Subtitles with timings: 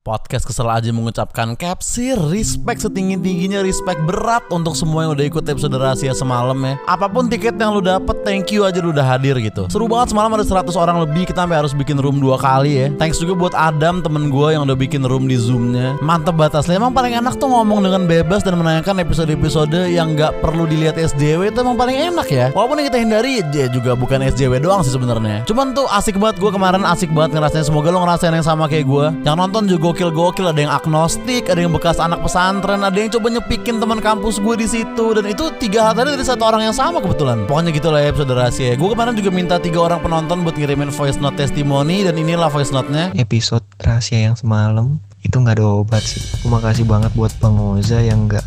[0.00, 5.76] Podcast kesel aja mengucapkan capsir Respect setinggi-tingginya Respect berat untuk semua yang udah ikut episode
[5.76, 6.80] rahasia semalam ya.
[6.88, 9.68] Apa pun tiket yang lu dapet Thank you aja lu udah hadir gitu.
[9.68, 12.86] Seru banget semalam ada 100 orang lebih Kita sampai harus bikin room dua kali ya.
[12.96, 16.00] Thanks juga buat Adam temen gue yang udah bikin room di zoomnya.
[16.00, 20.64] Mantep batas Emang paling enak tuh ngomong dengan bebas Dan menanyakan episode-episode yang gak perlu
[20.64, 22.48] dilihat SJW Itu emang paling enak ya.
[22.56, 25.44] Walaupun yang kita hindari ya juga bukan SJW doang sih sebenarnya.
[25.44, 27.68] Cuman tuh asik banget gue kemarin Asik banget ngerasain.
[27.68, 31.58] Semoga lo ngerasain yang sama kayak gue Yang nonton juga gokil-gokil ada yang agnostik ada
[31.58, 35.06] yang bekas anak pesantren ada yang coba nyepikin teman kampus gue di situ.
[35.18, 37.42] Dan itu tiga hal tadi dari satu orang yang sama kebetulan.
[37.50, 40.94] Pokoknya gitu lah ya episode rahasia gue kemarin juga minta tiga orang penonton buat ngirimin
[40.94, 43.10] voice note testimoni dan inilah voice note-nya.
[43.18, 46.22] Episode rahasia yang semalam itu nggak ada obat sih.
[46.40, 48.46] Terima kasih banget buat Bang Oza yang nggak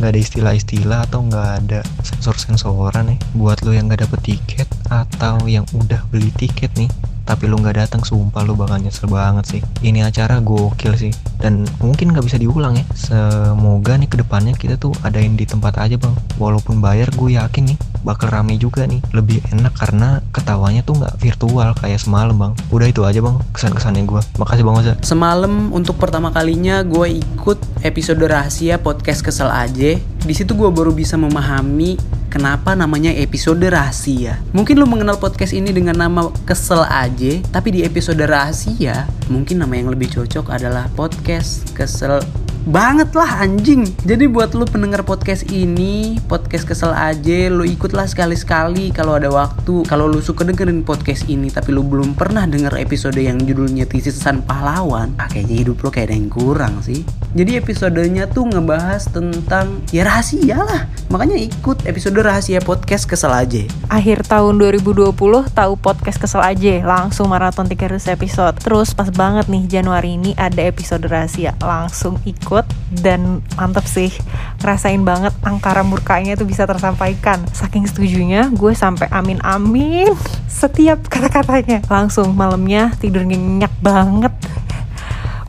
[0.00, 3.18] nggak ada istilah-istilah atau nggak ada sensor-sensoran nih.
[3.38, 6.90] Buat lo yang nggak dapet tiket atau yang udah beli tiket nih,
[7.24, 9.60] tapi lu nggak datang sumpah lu bakal nyesel banget sih.
[9.80, 11.12] Ini acara gokil sih.
[11.40, 12.84] Dan mungkin nggak bisa diulang ya.
[12.92, 16.14] Semoga nih ke depannya kita tuh adain di tempat aja bang.
[16.36, 19.00] Walaupun bayar gue yakin nih bakal rame juga nih.
[19.16, 22.52] Lebih enak karena ketawanya tuh nggak virtual kayak semalam bang.
[22.68, 27.58] Udah itu aja bang kesan-kesannya gue makasih bang Oza Semalam untuk pertama kalinya gue ikut
[27.80, 29.96] episode rahasia podcast kesel aja.
[30.00, 31.96] Di situ gue baru bisa memahami
[32.34, 34.42] kenapa namanya episode rahasia.
[34.50, 39.78] Mungkin lu mengenal podcast ini dengan nama kesel aja, tapi di episode rahasia mungkin nama
[39.78, 42.18] yang lebih cocok adalah podcast kesel
[42.64, 43.86] banget lah anjing.
[44.02, 49.84] Jadi buat lu pendengar podcast ini podcast kesel aja lu ikutlah sekali-sekali kalau ada waktu.
[49.86, 54.42] Kalau lu suka dengerin podcast ini tapi lu belum pernah denger episode yang judulnya tisisan
[54.42, 57.04] pahlawan ah, kayaknya hidup lu kayak ada yang kurang sih
[57.34, 60.86] jadi episodenya tuh ngebahas tentang ya rahasia lah.
[61.10, 65.14] Makanya ikut episode rahasia podcast kesel aja akhir tahun 2020
[65.54, 68.58] tahu podcast kesel aja langsung maraton 300 episode.
[68.58, 71.54] Terus pas banget nih Januari ini ada episode rahasia.
[71.62, 72.66] Langsung ikut
[73.02, 74.10] dan mantep sih.
[74.58, 77.46] Ngerasain banget angkara murkanya tuh bisa tersampaikan.
[77.54, 80.10] Saking setujunya gue sampai amin amin
[80.50, 81.86] setiap kata-katanya.
[81.86, 84.34] Langsung malamnya tidur nyenyak banget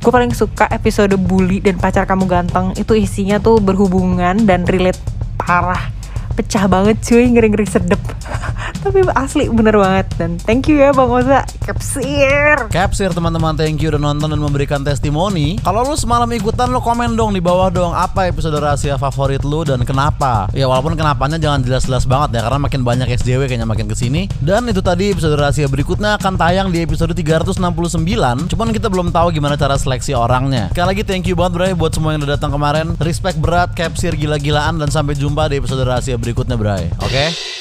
[0.05, 2.77] gue paling suka episode bully dan pacar kamu ganteng.
[2.77, 5.01] Itu isinya tuh berhubungan dan relate
[5.33, 5.89] parah.
[6.37, 7.25] Pecah banget cuy.
[7.25, 7.97] Ngeri-ngeri sedep
[8.85, 10.07] tapi asli bener banget.
[10.21, 11.41] Dan thank you ya bang Oza.
[11.65, 15.57] Capsir Capsir teman-teman thank you udah nonton dan memberikan testimoni.
[15.65, 19.65] Kalau lu semalam ikutan lu komen dong di bawah dong Apa episode rahasia favorit lu
[19.65, 20.45] dan kenapa?
[20.53, 24.29] Ya walaupun kenapanya jangan jelas-jelas banget ya Karena makin banyak SJW kayaknya makin ke sini.
[24.37, 27.57] Dan itu tadi episode rahasia berikutnya akan tayang di episode 369
[28.53, 30.69] Cuman kita belum tahu gimana cara seleksi orangnya.
[30.69, 32.93] Sekali lagi thank you banget bro buat semua yang udah datang kemarin.
[33.01, 36.91] Respect berat, capsir gila-gilaan Dan sampai jumpa di episode rahasia berikutnya bro Oke?
[37.01, 37.54] okay?